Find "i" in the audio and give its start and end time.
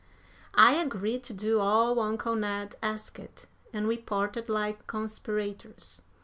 0.55-0.73